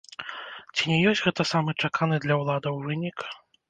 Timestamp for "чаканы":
1.81-2.15